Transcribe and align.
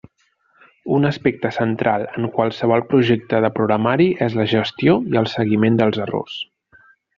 Un 0.95 1.03
aspecte 1.09 1.51
central 1.57 2.05
en 2.21 2.25
qualsevol 2.37 2.85
projecte 2.95 3.43
de 3.47 3.53
programari 3.59 4.09
és 4.29 4.41
la 4.41 4.49
gestió 4.57 4.97
i 5.13 5.21
el 5.23 5.31
seguiment 5.37 5.79
dels 5.85 6.03
errors. 6.09 6.43